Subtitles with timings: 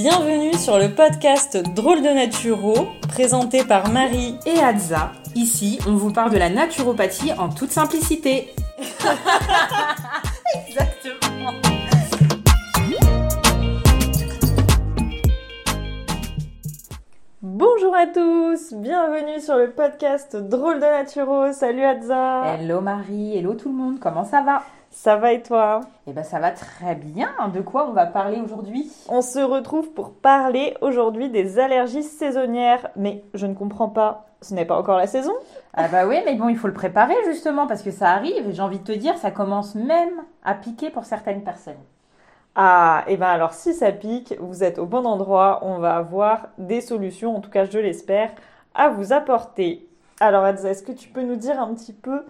[0.00, 5.10] Bienvenue sur le podcast Drôle de Naturo, présenté par Marie et Adza.
[5.34, 8.54] Ici, on vous parle de la naturopathie en toute simplicité.
[10.68, 11.52] Exactement.
[17.42, 21.52] Bonjour à tous, bienvenue sur le podcast Drôle de Naturo.
[21.52, 22.54] Salut Adza.
[22.54, 24.62] Hello Marie, hello tout le monde, comment ça va?
[24.98, 25.82] Ça va et toi?
[26.08, 27.30] Eh ben ça va très bien.
[27.54, 28.90] De quoi on va parler aujourd'hui?
[29.08, 32.88] On se retrouve pour parler aujourd'hui des allergies saisonnières.
[32.96, 35.34] Mais je ne comprends pas, ce n'est pas encore la saison
[35.74, 38.52] Ah bah oui, mais bon, il faut le préparer justement parce que ça arrive et
[38.52, 41.78] j'ai envie de te dire, ça commence même à piquer pour certaines personnes.
[42.56, 45.94] Ah, et eh ben alors si ça pique, vous êtes au bon endroit, on va
[45.94, 48.32] avoir des solutions, en tout cas je l'espère,
[48.74, 49.88] à vous apporter.
[50.18, 52.24] Alors Adza, est-ce que tu peux nous dire un petit peu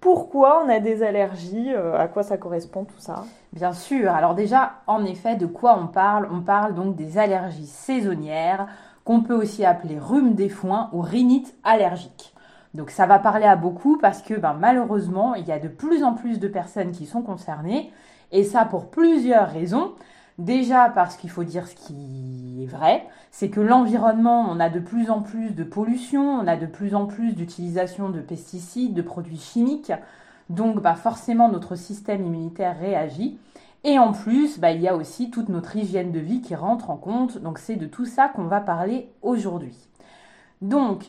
[0.00, 3.24] pourquoi on a des allergies, euh, à quoi ça correspond tout ça?
[3.52, 6.28] Bien sûr, alors déjà, en effet, de quoi on parle?
[6.30, 8.68] On parle donc des allergies saisonnières,
[9.04, 12.34] qu'on peut aussi appeler rhume des foins ou rhinite allergique.
[12.74, 16.04] Donc ça va parler à beaucoup parce que ben, malheureusement, il y a de plus
[16.04, 17.90] en plus de personnes qui sont concernées,
[18.30, 19.92] et ça pour plusieurs raisons.
[20.38, 24.78] Déjà parce qu'il faut dire ce qui est vrai, c'est que l'environnement, on a de
[24.78, 29.02] plus en plus de pollution, on a de plus en plus d'utilisation de pesticides, de
[29.02, 29.92] produits chimiques,
[30.48, 33.36] donc bah, forcément notre système immunitaire réagit.
[33.82, 36.90] Et en plus, bah, il y a aussi toute notre hygiène de vie qui rentre
[36.90, 39.76] en compte, donc c'est de tout ça qu'on va parler aujourd'hui.
[40.62, 41.06] Donc,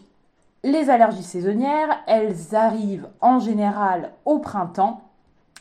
[0.64, 5.09] les allergies saisonnières, elles arrivent en général au printemps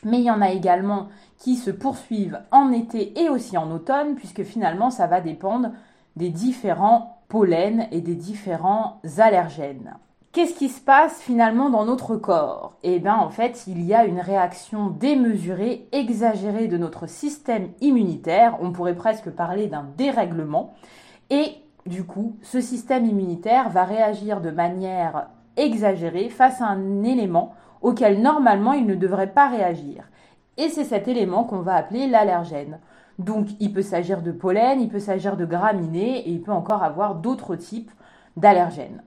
[0.03, 4.15] mais il y en a également qui se poursuivent en été et aussi en automne,
[4.15, 5.71] puisque finalement ça va dépendre
[6.15, 9.95] des différents pollens et des différents allergènes.
[10.31, 12.73] Qu'est-ce qui se passe finalement dans notre corps?
[12.83, 18.57] Eh bien en fait, il y a une réaction démesurée, exagérée de notre système immunitaire,
[18.61, 20.73] on pourrait presque parler d'un dérèglement,
[21.31, 21.55] et
[21.85, 28.21] du coup, ce système immunitaire va réagir de manière exagérée face à un élément auquel
[28.21, 30.09] normalement il ne devrait pas réagir.
[30.57, 32.79] Et c'est cet élément qu'on va appeler l'allergène.
[33.17, 36.83] Donc il peut s'agir de pollen, il peut s'agir de graminées et il peut encore
[36.83, 37.91] avoir d'autres types
[38.37, 39.03] d'allergènes.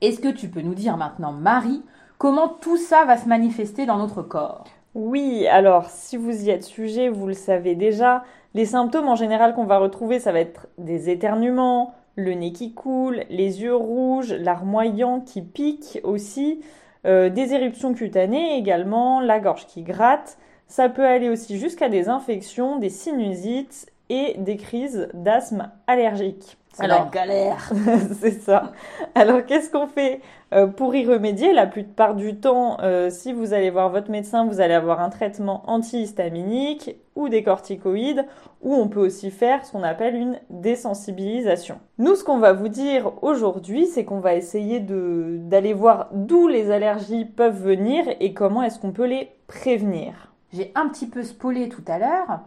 [0.00, 1.82] Est-ce que tu peux nous dire maintenant, Marie,
[2.18, 4.64] comment tout ça va se manifester dans notre corps?
[4.94, 8.22] Oui, alors si vous y êtes sujet, vous le savez déjà,
[8.54, 12.74] les symptômes en général qu'on va retrouver, ça va être des éternuements, le nez qui
[12.74, 16.60] coule, les yeux rouges, l'armoyant qui pique aussi,
[17.06, 20.38] euh, des éruptions cutanées également, la gorge qui gratte.
[20.68, 26.56] Ça peut aller aussi jusqu'à des infections, des sinusites et des crises d'asthme allergique.
[26.74, 27.70] C'est la galère.
[28.20, 28.72] c'est ça.
[29.14, 30.20] Alors qu'est-ce qu'on fait
[30.52, 31.52] euh, pour y remédier?
[31.52, 35.08] La plupart du temps, euh, si vous allez voir votre médecin, vous allez avoir un
[35.08, 38.26] traitement antihistaminique ou des corticoïdes,
[38.60, 41.78] ou on peut aussi faire ce qu'on appelle une désensibilisation.
[41.98, 46.72] Nous, ce qu'on va vous dire aujourd'hui, c'est qu'on va essayer d'aller voir d'où les
[46.72, 50.32] allergies peuvent venir et comment est-ce qu'on peut les prévenir.
[50.52, 52.40] J'ai un petit peu spoilé tout à l'heure.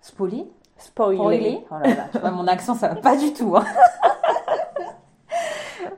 [0.00, 0.46] Spoilé
[0.78, 1.64] Spoiler.
[1.70, 3.56] Oh là là, tu vois, mon accent, ça va pas du tout.
[3.56, 3.64] Hein.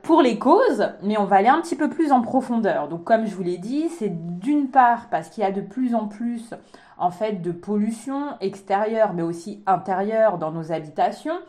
[0.03, 2.87] Pour les causes, mais on va aller un petit peu plus en profondeur.
[2.87, 4.09] Donc, comme je vous l'ai dit, c'est
[4.39, 6.53] d'une part parce qu'il y a de plus en plus
[6.97, 11.39] en fait de pollution extérieure, mais aussi intérieure dans nos habitations,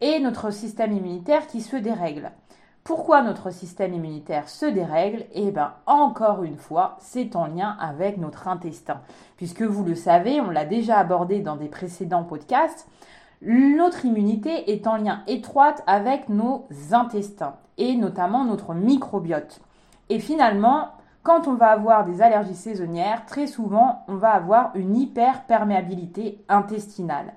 [0.00, 2.30] et notre système immunitaire qui se dérègle.
[2.88, 5.26] Pourquoi notre système immunitaire se dérègle?
[5.34, 9.02] Eh bien, encore une fois, c'est en lien avec notre intestin.
[9.36, 12.88] Puisque vous le savez, on l'a déjà abordé dans des précédents podcasts,
[13.42, 19.60] notre immunité est en lien étroite avec nos intestins et notamment notre microbiote.
[20.08, 20.88] Et finalement,
[21.22, 27.34] quand on va avoir des allergies saisonnières, très souvent, on va avoir une hyperperméabilité intestinale.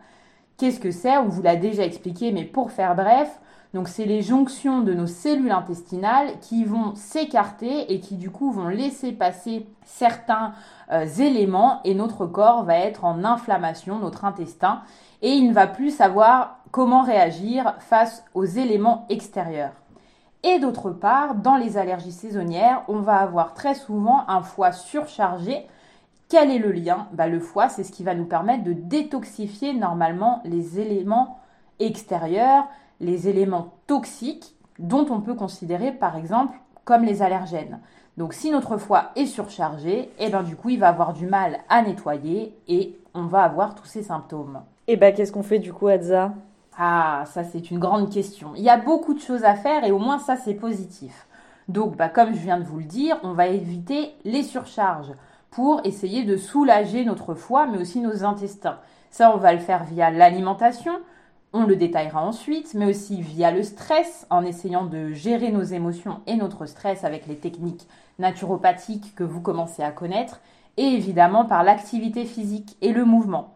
[0.55, 1.17] Qu'est-ce que c'est?
[1.17, 3.41] On vous l'a déjà expliqué, mais pour faire bref,
[3.73, 8.51] donc c'est les jonctions de nos cellules intestinales qui vont s'écarter et qui du coup
[8.51, 10.53] vont laisser passer certains
[10.91, 14.81] euh, éléments et notre corps va être en inflammation, notre intestin,
[15.21, 19.73] et il ne va plus savoir comment réagir face aux éléments extérieurs.
[20.43, 25.67] Et d'autre part, dans les allergies saisonnières, on va avoir très souvent un foie surchargé.
[26.29, 27.07] Quel est le lien?
[27.13, 31.39] Bah, Le foie, c'est ce qui va nous permettre de détoxifier normalement les éléments
[31.79, 32.67] extérieurs,
[33.01, 37.79] les éléments toxiques dont on peut considérer par exemple comme les allergènes.
[38.17, 41.25] Donc si notre foie est surchargé, et eh ben du coup il va avoir du
[41.25, 44.61] mal à nettoyer et on va avoir tous ces symptômes.
[44.87, 46.33] Et ben qu'est-ce qu'on fait du coup Adza?
[46.77, 48.51] Ah ça c'est une grande question.
[48.55, 51.27] Il y a beaucoup de choses à faire et au moins ça c'est positif.
[51.67, 55.13] Donc bah, comme je viens de vous le dire, on va éviter les surcharges
[55.49, 58.77] pour essayer de soulager notre foie mais aussi nos intestins.
[59.09, 60.93] Ça on va le faire via l'alimentation,
[61.53, 66.21] On le détaillera ensuite, mais aussi via le stress, en essayant de gérer nos émotions
[66.25, 67.87] et notre stress avec les techniques
[68.19, 70.39] naturopathiques que vous commencez à connaître,
[70.77, 73.55] et évidemment par l'activité physique et le mouvement.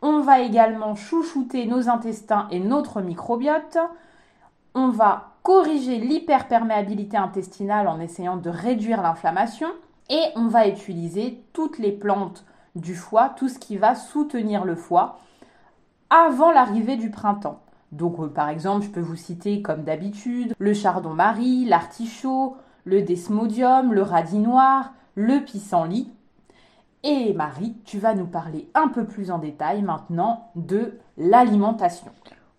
[0.00, 3.78] On va également chouchouter nos intestins et notre microbiote.
[4.74, 9.68] On va corriger l'hyperperméabilité intestinale en essayant de réduire l'inflammation.
[10.10, 12.44] Et on va utiliser toutes les plantes
[12.76, 15.18] du foie, tout ce qui va soutenir le foie
[16.10, 17.60] avant l'arrivée du printemps.
[17.92, 23.92] Donc euh, par exemple, je peux vous citer comme d'habitude le chardon-marie, l'artichaut, le desmodium,
[23.92, 26.10] le radis noir, le pissenlit.
[27.02, 32.10] Et Marie, tu vas nous parler un peu plus en détail maintenant de l'alimentation.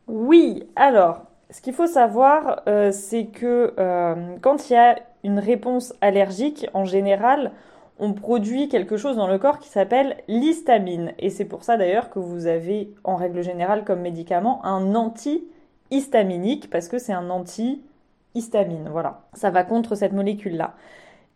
[0.08, 5.40] Oui, alors, ce qu'il faut savoir, euh, c'est que euh, quand il y a une
[5.40, 7.52] réponse allergique, en général,
[8.00, 11.14] on produit quelque chose dans le corps qui s'appelle l'histamine.
[11.20, 16.70] Et c'est pour ça d'ailleurs que vous avez en règle générale comme médicament un anti-histaminique
[16.70, 18.90] parce que c'est un anti-histamine.
[18.92, 20.74] Voilà, ça va contre cette molécule-là.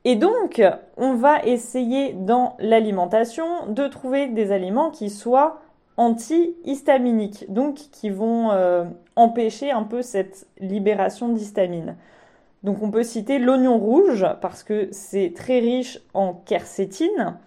[0.06, 0.61] Et donc,
[0.97, 5.61] on va essayer dans l'alimentation de trouver des aliments qui soient
[5.97, 8.85] anti-histaminiques, donc qui vont euh,
[9.17, 11.97] empêcher un peu cette libération d'histamine.
[12.63, 17.38] Donc on peut citer l'oignon rouge parce que c'est très riche en quercétine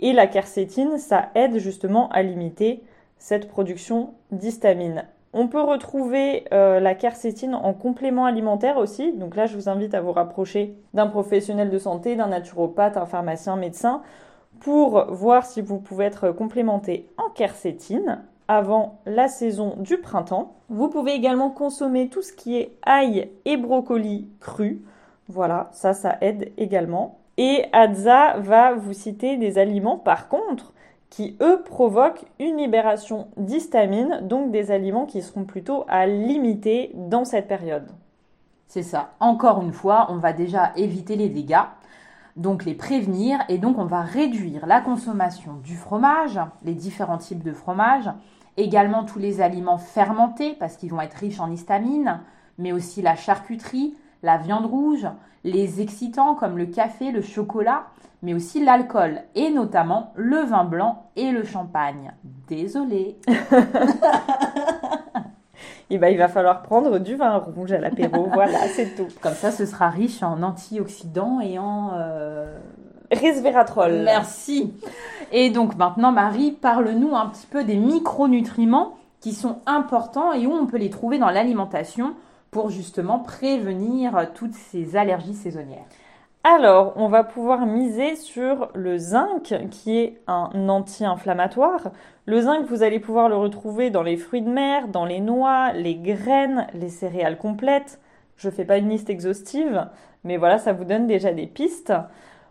[0.00, 2.82] et la quercétine, ça aide justement à limiter
[3.18, 5.04] cette production d'histamine.
[5.32, 9.12] On peut retrouver euh, la quercétine en complément alimentaire aussi.
[9.12, 13.06] Donc là, je vous invite à vous rapprocher d'un professionnel de santé, d'un naturopathe, un
[13.06, 14.02] pharmacien, médecin,
[14.60, 20.54] pour voir si vous pouvez être complémenté en quercétine avant la saison du printemps.
[20.68, 24.82] Vous pouvez également consommer tout ce qui est ail et brocoli cru.
[25.28, 27.18] Voilà, ça, ça aide également.
[27.36, 30.72] Et Adza va vous citer des aliments, par contre,
[31.10, 37.24] qui, eux, provoquent une libération d'histamine, donc des aliments qui seront plutôt à limiter dans
[37.24, 37.88] cette période.
[38.66, 39.10] C'est ça.
[39.20, 41.62] Encore une fois, on va déjà éviter les dégâts,
[42.36, 47.42] donc les prévenir, et donc on va réduire la consommation du fromage, les différents types
[47.42, 48.10] de fromage,
[48.56, 52.20] Également tous les aliments fermentés parce qu'ils vont être riches en histamine,
[52.58, 55.08] mais aussi la charcuterie, la viande rouge,
[55.42, 57.86] les excitants comme le café, le chocolat,
[58.22, 62.12] mais aussi l'alcool et notamment le vin blanc et le champagne.
[62.46, 63.18] Désolée.
[65.90, 69.06] Et eh ben, il va falloir prendre du vin rouge à l'apéro, voilà, c'est tout.
[69.20, 72.56] Comme ça, ce sera riche en antioxydants et en euh,
[73.12, 74.02] resveratrol.
[74.02, 74.72] Merci.
[75.30, 80.52] Et donc maintenant, Marie, parle-nous un petit peu des micronutriments qui sont importants et où
[80.52, 82.14] on peut les trouver dans l'alimentation
[82.50, 85.86] pour justement prévenir toutes ces allergies saisonnières.
[86.46, 91.90] Alors, on va pouvoir miser sur le zinc, qui est un anti-inflammatoire.
[92.26, 95.72] Le zinc, vous allez pouvoir le retrouver dans les fruits de mer, dans les noix,
[95.72, 97.98] les graines, les céréales complètes.
[98.36, 99.88] Je ne fais pas une liste exhaustive,
[100.22, 101.94] mais voilà, ça vous donne déjà des pistes.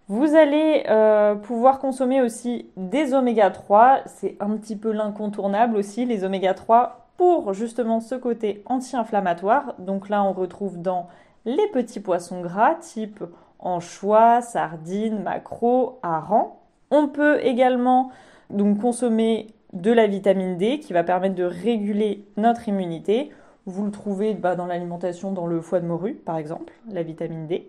[0.08, 6.06] Vous allez euh, pouvoir consommer aussi des oméga 3, c'est un petit peu l'incontournable aussi,
[6.06, 9.76] les oméga 3 pour justement ce côté anti-inflammatoire.
[9.78, 11.10] Donc là, on retrouve dans
[11.46, 13.24] les petits poissons gras type
[13.64, 16.54] anchois, sardines, maquereaux, harengs.
[16.92, 18.12] On peut également
[18.50, 23.32] donc consommer de la vitamine D qui va permettre de réguler notre immunité.
[23.66, 27.48] Vous le trouvez bah, dans l'alimentation, dans le foie de morue par exemple, la vitamine
[27.48, 27.68] D.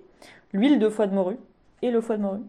[0.52, 1.38] L'huile de foie de morue,
[1.82, 2.42] et le foie de morue.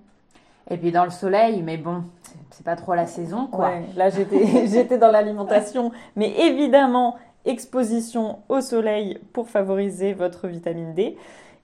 [0.69, 2.03] Et puis dans le soleil, mais bon,
[2.49, 3.73] c'est pas trop la saison, quoi.
[3.95, 4.09] là,
[4.65, 11.17] j'étais dans l'alimentation, mais évidemment, exposition au soleil pour favoriser votre vitamine D.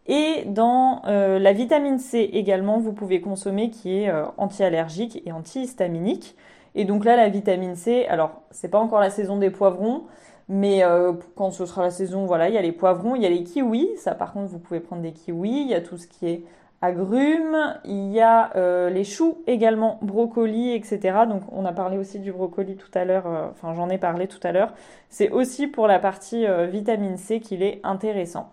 [0.08, 5.32] Et dans euh, la vitamine C également, vous pouvez consommer qui est euh, anti-allergique et
[5.32, 6.36] antihistaminique.
[6.74, 10.04] Et donc là, la vitamine C, alors c'est pas encore la saison des poivrons,
[10.50, 13.26] mais euh, quand ce sera la saison, voilà, il y a les poivrons, il y
[13.26, 13.90] a les kiwis.
[13.98, 15.62] Ça, par contre, vous pouvez prendre des kiwis.
[15.62, 16.44] Il y a tout ce qui est
[16.82, 21.00] agrumes, il y a euh, les choux également, brocolis, etc.
[21.30, 24.40] Donc on a parlé aussi du brocoli tout à l'heure, enfin j'en ai parlé tout
[24.42, 24.74] à l'heure.
[25.10, 28.50] C'est aussi pour la partie vitamine C qu'il est intéressant.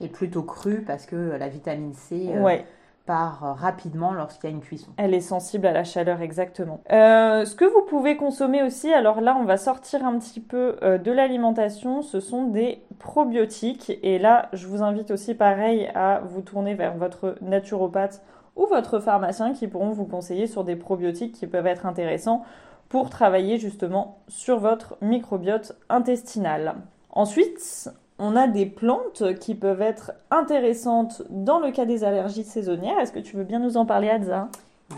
[0.00, 2.64] Et plutôt cru parce que la vitamine C, ouais
[3.06, 4.90] part euh, rapidement lorsqu'il y a une cuisson.
[4.98, 6.80] Elle est sensible à la chaleur, exactement.
[6.92, 10.76] Euh, ce que vous pouvez consommer aussi, alors là on va sortir un petit peu
[10.82, 13.98] euh, de l'alimentation, ce sont des probiotiques.
[14.02, 18.22] Et là je vous invite aussi pareil à vous tourner vers votre naturopathe
[18.56, 22.44] ou votre pharmacien qui pourront vous conseiller sur des probiotiques qui peuvent être intéressants
[22.88, 26.76] pour travailler justement sur votre microbiote intestinal.
[27.10, 32.98] Ensuite, on a des plantes qui peuvent être intéressantes dans le cas des allergies saisonnières.
[32.98, 34.48] Est-ce que tu veux bien nous en parler, Adza?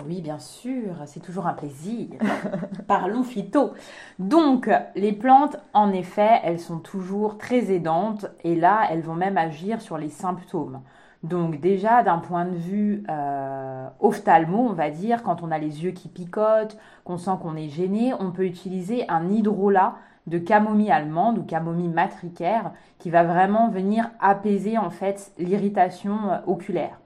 [0.06, 2.08] Oui, bien sûr, c'est toujours un plaisir.
[2.86, 3.72] Parlons phyto.
[4.18, 9.38] Donc, les plantes, en effet, elles sont toujours très aidantes et là, elles vont même
[9.38, 10.80] agir sur les symptômes.
[11.24, 15.82] Donc déjà, d'un point de vue euh, ophtalmo, on va dire, quand on a les
[15.82, 19.96] yeux qui picotent, qu'on sent qu'on est gêné, on peut utiliser un hydrolat
[20.28, 26.38] de camomille allemande ou camomille matricaire qui va vraiment venir apaiser en fait l'irritation euh,
[26.46, 27.00] oculaire.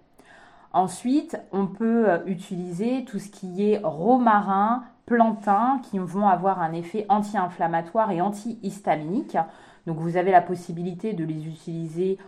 [0.72, 6.72] Ensuite, on peut euh, utiliser tout ce qui est romarin, plantain, qui vont avoir un
[6.72, 9.36] effet anti-inflammatoire et antihistaminique.
[9.86, 12.18] Donc vous avez la possibilité de les utiliser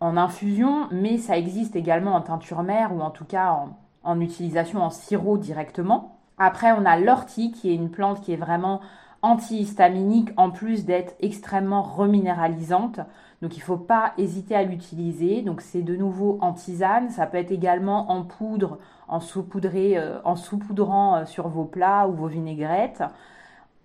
[0.00, 4.20] en infusion, mais ça existe également en teinture mère ou en tout cas en, en
[4.20, 6.18] utilisation en sirop directement.
[6.38, 8.80] Après, on a l'ortie qui est une plante qui est vraiment
[9.22, 13.00] antihistaminique en plus d'être extrêmement reminéralisante.
[13.40, 15.42] Donc il ne faut pas hésiter à l'utiliser.
[15.42, 20.36] Donc c'est de nouveau en tisane, ça peut être également en poudre, en, euh, en
[20.36, 23.02] saupoudrant euh, sur vos plats ou vos vinaigrettes.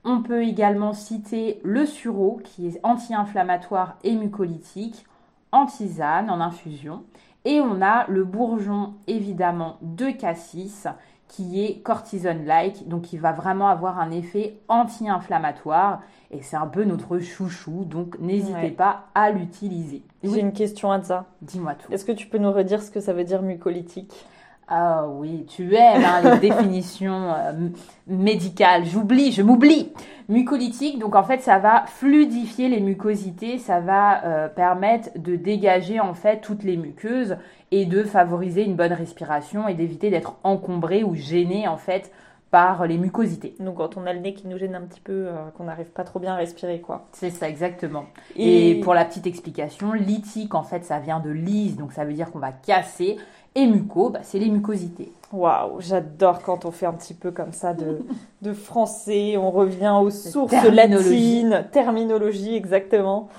[0.04, 5.06] On peut également citer le sureau qui est anti-inflammatoire et mucolytique,
[5.52, 7.04] en en infusion.
[7.46, 10.88] Et on a le bourgeon évidemment de cassis
[11.28, 16.02] qui est cortisone-like, donc qui va vraiment avoir un effet anti-inflammatoire.
[16.32, 20.04] Et c'est un peu notre chouchou, donc n'hésitez pas à l'utiliser.
[20.24, 21.26] J'ai une question à ça.
[21.42, 21.92] Dis-moi tout.
[21.92, 24.26] Est-ce que tu peux nous redire ce que ça veut dire mucolytique?
[24.70, 27.70] Ah oui, tu aimes hein, les définitions euh,
[28.08, 28.86] médicales.
[28.86, 29.94] J'oublie, je m'oublie.
[30.28, 36.02] Mucolytique, donc en fait, ça va fluidifier les mucosités, ça va euh, permettre de dégager
[36.02, 37.38] en fait toutes les muqueuses
[37.72, 42.12] et de favoriser une bonne respiration et d'éviter d'être encombré ou gêné en fait
[42.52, 43.56] par les mucosités.
[43.60, 45.88] Donc quand on a le nez qui nous gêne un petit peu, euh, qu'on n'arrive
[45.88, 47.06] pas trop bien à respirer, quoi.
[47.14, 48.06] C'est ça, exactement.
[48.36, 48.80] Et...
[48.84, 52.32] pour la petite explication, lithique, en fait, ça vient de lise, donc ça veut dire
[52.32, 53.18] qu'on va casser.
[53.58, 55.12] Et muco, bah, c'est les mucosités.
[55.34, 58.06] Waouh, j'adore quand on fait un petit peu comme ça de,
[58.44, 63.30] de français, on revient aux sources latines, terminologie exactement.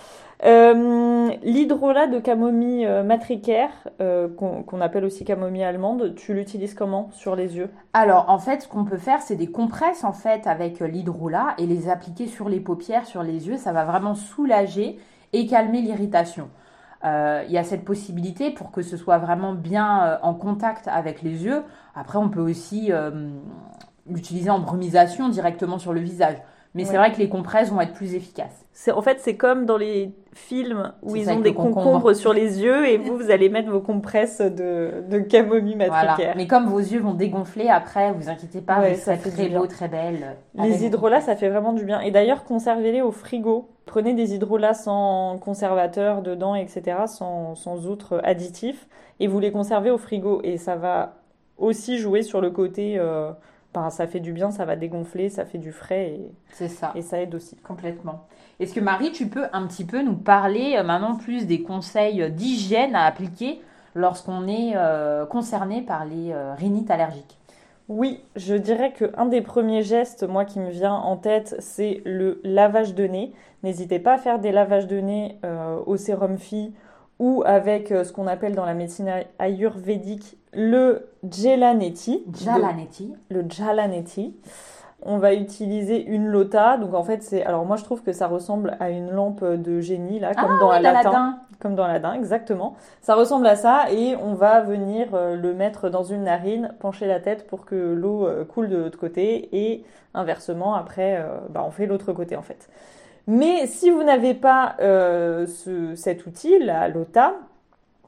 [0.44, 3.70] Euh, l'hydrolat de camomille euh, matricaire,
[4.00, 7.70] euh, qu'on appelle aussi camomille allemande, tu l'utilises comment sur les yeux?
[7.92, 11.66] Alors en fait, ce qu'on peut faire, c'est des compresses en fait avec l'hydrolat et
[11.66, 13.56] les appliquer sur les paupières, sur les yeux.
[13.56, 14.98] Ça va vraiment soulager
[15.32, 16.48] et calmer l'irritation.
[17.04, 21.44] Il y a cette possibilité pour que ce soit vraiment bien en contact avec les
[21.44, 21.62] yeux.
[21.94, 22.90] Après, on peut aussi
[24.06, 26.36] l'utiliser en brumisation directement sur le visage.
[26.74, 28.64] Mais c'est vrai que les compresses vont être plus efficaces.
[28.72, 32.62] C'est en fait c'est comme dans les films où ils ont des concombres sur les
[32.62, 36.34] yeux et vous vous allez mettre vos compresses de, de camomille matricaire.
[36.36, 39.88] Mais comme vos yeux vont dégonfler après, vous inquiétez pas, vous serez très beau, très
[39.88, 40.36] belle.
[40.54, 43.68] Les hydrolats ça fait vraiment du bien et d'ailleurs conservez-les au frigo.
[43.86, 46.98] Prenez des hydrolats sans conservateur dedans etc.
[47.06, 48.86] sans, sans outre additif
[49.18, 51.14] et vous les conservez au frigo et ça va
[51.56, 53.32] aussi jouer sur le côté euh,
[53.90, 56.92] ça fait du bien, ça va dégonfler, ça fait du frais et, c'est ça.
[56.94, 57.56] et ça aide aussi.
[57.56, 58.26] Complètement.
[58.60, 62.30] Est-ce que Marie, tu peux un petit peu nous parler euh, maintenant plus des conseils
[62.32, 63.60] d'hygiène à appliquer
[63.94, 67.38] lorsqu'on est euh, concerné par les euh, rhinites allergiques?
[67.88, 72.02] Oui, je dirais que un des premiers gestes, moi, qui me vient en tête, c'est
[72.04, 73.32] le lavage de nez.
[73.62, 75.38] N'hésitez pas à faire des lavages de nez
[75.86, 76.74] au sérum phi
[77.18, 82.24] ou avec ce qu'on appelle dans la médecine ayurvédique le Jalanetti.
[82.32, 83.14] Jalanetti.
[83.30, 84.36] Le Jalanetti.
[85.02, 86.76] On va utiliser une lota.
[86.76, 87.44] Donc en fait, c'est.
[87.44, 90.60] Alors moi, je trouve que ça ressemble à une lampe de génie, là, comme ah
[90.60, 91.38] dans Aladdin.
[91.60, 92.76] Comme dans Aladdin, exactement.
[93.00, 97.06] Ça ressemble à ça et on va venir euh, le mettre dans une narine, pencher
[97.06, 99.84] la tête pour que l'eau euh, coule de l'autre côté et
[100.14, 102.68] inversement, après, euh, bah, on fait l'autre côté en fait.
[103.28, 107.36] Mais si vous n'avez pas ce, cet outil, la lota,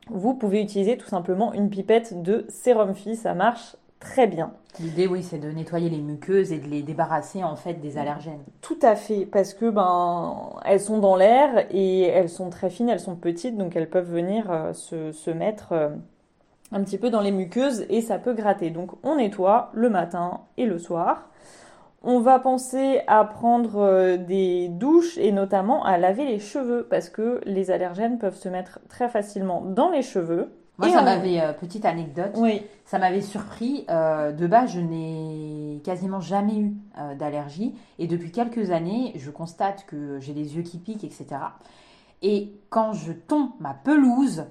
[0.08, 4.52] vous pouvez utiliser tout simplement une pipette de sérum phi, ça marche très bien.
[4.80, 8.42] L'idée, oui, c'est de nettoyer les muqueuses et de les débarrasser en fait des allergènes.
[8.62, 12.88] Tout à fait, parce que ben elles sont dans l'air et elles sont très fines,
[12.88, 15.88] elles sont petites, donc elles peuvent venir euh, se, se, mettre euh,
[16.72, 18.70] un petit peu dans les muqueuses et ça peut gratter.
[18.70, 21.28] Donc on nettoie le matin et le soir.
[22.02, 27.10] On va penser à prendre euh, des douches et notamment à laver les cheveux parce
[27.10, 30.50] que les allergènes peuvent se mettre très facilement dans les cheveux.
[30.78, 32.62] Moi, ça m'avait, euh, petite anecdote, oui.
[32.86, 33.84] ça m'avait surpris.
[33.90, 36.74] Euh, de base, je n'ai quasiment jamais eu
[37.18, 37.74] d'allergie.
[37.98, 41.26] Et depuis quelques années, je constate que j'ai les yeux qui piquent, etc.
[42.22, 44.46] Et quand je tombe ma pelouse,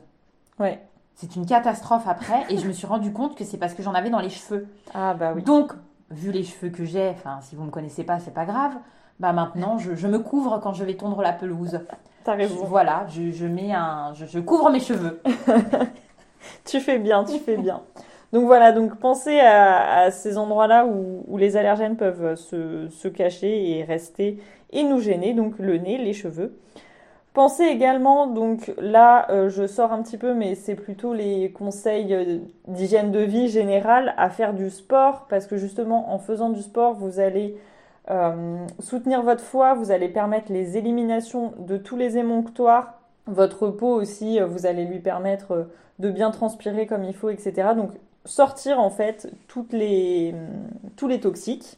[0.59, 0.79] ouais.
[1.15, 2.45] c'est une catastrophe après.
[2.49, 4.67] et je me suis rendu compte que c'est parce que j'en avais dans les cheveux.
[4.93, 5.41] Ah bah oui.
[5.41, 5.73] Donc,
[6.11, 8.73] vu les cheveux que j'ai, enfin si vous me connaissez pas, c'est pas grave.
[9.19, 11.81] Bah maintenant, je, me couvre quand je vais tondre la pelouse.
[12.23, 12.63] T'as raison.
[12.65, 15.21] voilà, je, mets un, je, couvre mes cheveux.
[16.65, 17.81] tu fais bien, tu fais bien.
[18.31, 24.41] Donc voilà, donc pensez à, ces endroits-là où, les allergènes peuvent se, cacher et rester
[24.71, 26.57] et nous gêner, donc le nez, les cheveux.
[27.33, 32.13] Pensez également, donc là euh, je sors un petit peu, mais c'est plutôt les conseils
[32.13, 36.61] euh, d'hygiène de vie générale à faire du sport, parce que justement en faisant du
[36.61, 37.55] sport, vous allez
[38.09, 42.95] euh, soutenir votre foie, vous allez permettre les éliminations de tous les émonctoires.
[43.27, 45.67] Votre peau aussi, vous allez lui permettre
[45.99, 47.69] de bien transpirer comme il faut, etc.
[47.75, 47.91] Donc
[48.25, 50.33] sortir en fait tous les
[51.21, 51.77] toxiques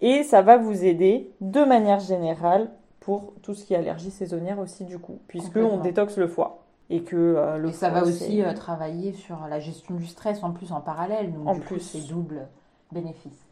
[0.00, 2.68] et ça va vous aider de manière générale
[3.04, 6.64] pour tout ce qui est allergie saisonnière aussi du coup, puisque on détoxe le foie.
[6.88, 10.42] Et que euh, le et ça va aussi euh, travailler sur la gestion du stress
[10.42, 12.46] en plus en parallèle, donc en plus c'est double
[12.92, 13.46] bénéfice.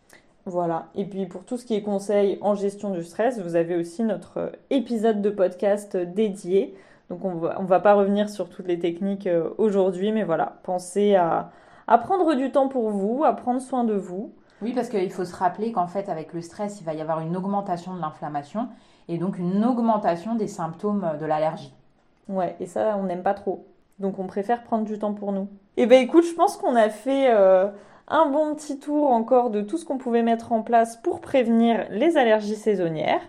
[0.47, 0.87] Voilà.
[0.95, 4.05] Et puis pour tout ce qui est conseil en gestion du stress, vous avez aussi
[4.05, 6.75] notre euh, épisode de podcast dédié.
[7.11, 9.29] Donc on va, on va pas revenir sur toutes les techniques
[9.59, 11.51] aujourd'hui, mais voilà, pensez à,
[11.87, 14.33] à prendre du temps pour vous, à prendre soin de vous.
[14.63, 17.21] Oui, parce qu'il faut se rappeler qu'en fait, avec le stress, il va y avoir
[17.21, 18.69] une augmentation de l'inflammation
[19.09, 21.75] et donc une augmentation des symptômes de l'allergie.
[22.29, 23.67] Ouais, et ça, on n'aime pas trop.
[23.99, 25.49] Donc on préfère prendre du temps pour nous.
[25.77, 27.69] Eh ben écoute, je pense qu'on a fait euh,
[28.09, 31.87] un bon petit tour encore de tout ce qu'on pouvait mettre en place pour prévenir
[31.91, 33.23] les allergies saisonnières.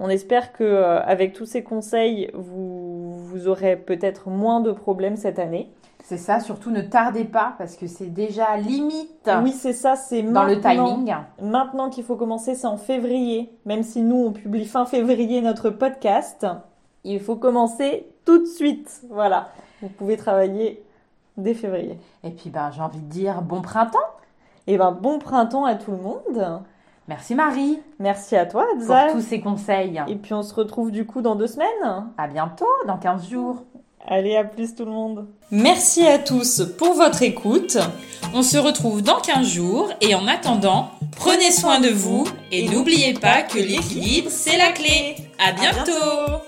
[0.00, 5.16] On espère que euh, avec tous ces conseils, vous, vous aurez peut-être moins de problèmes
[5.16, 5.72] cette année.
[6.08, 9.30] C'est ça, surtout ne tardez pas parce que c'est déjà limite.
[9.42, 11.14] Oui, c'est ça, c'est dans le timing.
[11.42, 13.52] Maintenant qu'il faut commencer, c'est en février.
[13.66, 16.46] Même si nous, on publie fin février notre podcast,
[17.04, 19.02] il faut commencer tout de suite.
[19.10, 19.50] Voilà,
[19.82, 20.82] vous pouvez travailler
[21.36, 21.98] dès février.
[22.24, 23.98] Et puis, ben, j'ai envie de dire bon printemps.
[24.66, 26.62] Et ben, bon printemps à tout le monde.
[27.06, 27.82] Merci Marie.
[27.98, 30.02] Merci à toi, Pour tous ces conseils.
[30.08, 32.06] Et puis on se retrouve du coup dans deux semaines.
[32.16, 33.62] À bientôt, dans 15 jours.
[34.10, 35.26] Allez, à plus tout le monde.
[35.50, 37.76] Merci à tous pour votre écoute.
[38.32, 43.12] On se retrouve dans 15 jours et en attendant, prenez soin de vous et n'oubliez
[43.12, 45.16] pas que l'équilibre, c'est la clé.
[45.38, 46.42] À bientôt.